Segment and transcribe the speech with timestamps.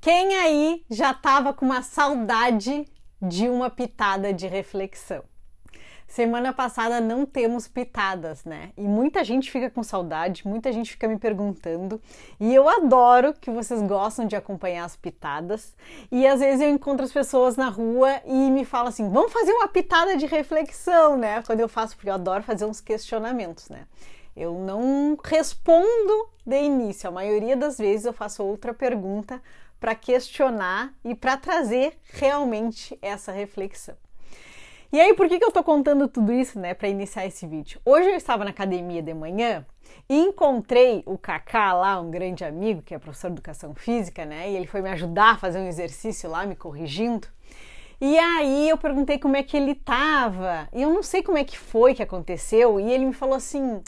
[0.00, 2.86] Quem aí já estava com uma saudade
[3.20, 5.24] de uma pitada de reflexão?
[6.06, 8.70] Semana passada não temos pitadas, né?
[8.76, 12.00] E muita gente fica com saudade, muita gente fica me perguntando.
[12.38, 15.76] E eu adoro que vocês gostam de acompanhar as pitadas.
[16.12, 19.52] E às vezes eu encontro as pessoas na rua e me falam assim: vamos fazer
[19.52, 21.42] uma pitada de reflexão, né?
[21.42, 23.84] Quando eu faço, porque eu adoro fazer uns questionamentos, né?
[24.38, 29.42] Eu não respondo de início, a maioria das vezes eu faço outra pergunta
[29.80, 33.96] para questionar e para trazer realmente essa reflexão.
[34.92, 37.80] E aí, por que, que eu tô contando tudo isso, né, para iniciar esse vídeo?
[37.84, 39.66] Hoje eu estava na academia de manhã
[40.08, 44.52] e encontrei o Kaká lá, um grande amigo que é professor de educação física, né,
[44.52, 47.26] e ele foi me ajudar a fazer um exercício lá, me corrigindo.
[48.00, 51.42] E aí eu perguntei como é que ele tava, e eu não sei como é
[51.42, 53.82] que foi que aconteceu, e ele me falou assim: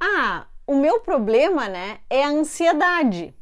[0.00, 3.34] ah, o meu problema, né, é a ansiedade.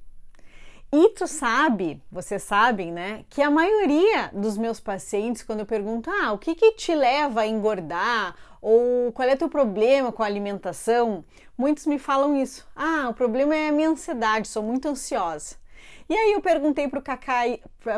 [0.91, 6.11] E tu sabe, vocês sabem, né, que a maioria dos meus pacientes, quando eu pergunto,
[6.11, 8.35] ah, o que que te leva a engordar?
[8.61, 11.25] Ou qual é teu problema com a alimentação?
[11.57, 12.67] Muitos me falam isso.
[12.75, 15.57] Ah, o problema é a minha ansiedade, sou muito ansiosa.
[16.09, 17.43] E aí eu perguntei pro Cacá,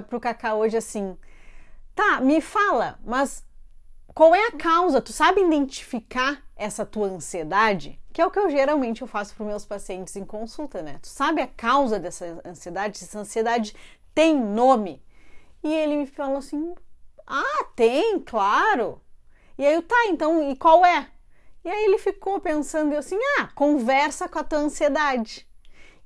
[0.09, 1.17] pro Cacá hoje assim,
[1.95, 3.47] tá, me fala, mas
[4.13, 5.01] qual é a causa?
[5.01, 8.00] Tu sabe identificar essa tua ansiedade?
[8.13, 10.99] Que é o que eu geralmente eu faço para meus pacientes em consulta, né?
[11.01, 13.03] Tu sabe a causa dessa ansiedade?
[13.03, 13.75] Essa ansiedade
[14.15, 15.03] tem nome?
[15.63, 16.75] E ele me falou assim:
[17.27, 19.01] Ah, tem, claro.
[19.57, 21.09] E aí eu, tá, então, e qual é?
[21.63, 25.47] E aí ele ficou pensando, eu assim, ah, conversa com a tua ansiedade.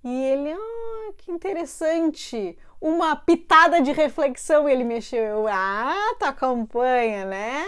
[0.02, 2.58] E ele, ah, que interessante.
[2.80, 5.22] Uma pitada de reflexão ele mexeu.
[5.22, 7.64] Eu, ah, tu acompanha, né?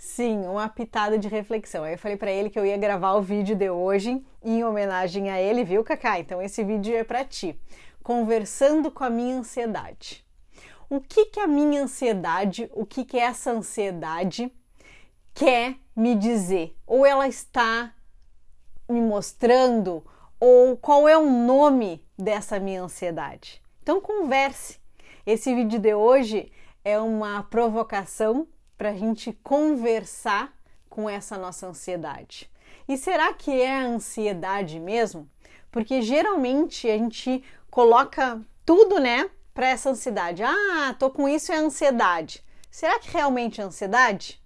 [0.00, 1.84] Sim, uma pitada de reflexão.
[1.84, 5.28] Aí eu falei para ele que eu ia gravar o vídeo de hoje em homenagem
[5.28, 6.18] a ele, viu, Cacá?
[6.18, 7.60] Então esse vídeo é para ti.
[8.02, 10.24] Conversando com a minha ansiedade.
[10.88, 14.50] O que que a minha ansiedade, o que que essa ansiedade
[15.34, 16.74] quer me dizer?
[16.86, 17.92] Ou ela está
[18.88, 20.02] me mostrando
[20.40, 23.62] ou qual é o nome dessa minha ansiedade?
[23.82, 24.80] Então converse.
[25.26, 26.50] Esse vídeo de hoje
[26.82, 28.48] é uma provocação
[28.80, 30.56] para a gente conversar
[30.88, 32.50] com essa nossa ansiedade.
[32.88, 35.28] E será que é a ansiedade mesmo?
[35.70, 40.42] Porque geralmente a gente coloca tudo, né, para essa ansiedade.
[40.42, 42.42] Ah, tô com isso é ansiedade.
[42.70, 44.40] Será que realmente é ansiedade?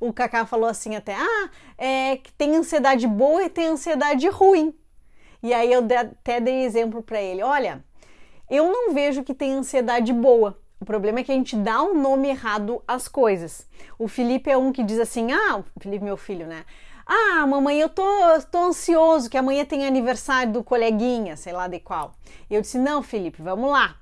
[0.00, 4.76] O Kaká falou assim até, ah, é que tem ansiedade boa e tem ansiedade ruim.
[5.40, 7.84] E aí eu até dei exemplo para ele, olha,
[8.50, 10.60] eu não vejo que tem ansiedade boa.
[10.80, 13.68] O problema é que a gente dá um nome errado às coisas.
[13.98, 16.64] O Felipe é um que diz assim: ah, Felipe, meu filho, né?
[17.04, 18.02] Ah, mamãe, eu tô,
[18.50, 22.14] tô ansioso que amanhã tem aniversário do coleguinha, sei lá de qual.
[22.48, 23.96] E eu disse: não, Felipe, vamos lá.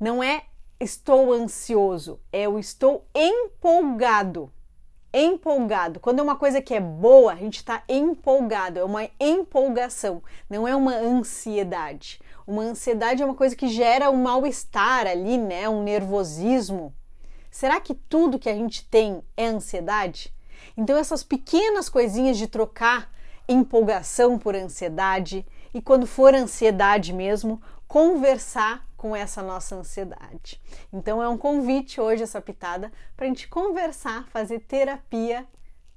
[0.00, 0.42] Não é
[0.80, 4.52] estou ansioso, é eu estou empolgado.
[5.16, 6.00] Empolgado.
[6.00, 10.20] Quando é uma coisa que é boa, a gente está empolgado, é uma empolgação,
[10.50, 12.20] não é uma ansiedade.
[12.44, 15.68] Uma ansiedade é uma coisa que gera um mal-estar ali, né?
[15.68, 16.92] Um nervosismo.
[17.48, 20.34] Será que tudo que a gente tem é ansiedade?
[20.76, 23.08] Então, essas pequenas coisinhas de trocar
[23.48, 30.58] empolgação por ansiedade e, quando for ansiedade mesmo, conversar com essa nossa ansiedade.
[30.90, 35.46] Então, é um convite hoje, essa pitada, para a gente conversar, fazer terapia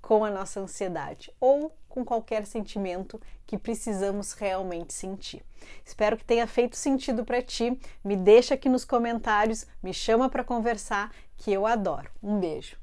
[0.01, 5.41] com a nossa ansiedade ou com qualquer sentimento que precisamos realmente sentir.
[5.85, 7.79] Espero que tenha feito sentido para ti.
[8.03, 12.11] Me deixa aqui nos comentários, me chama para conversar, que eu adoro.
[12.21, 12.75] Um beijo.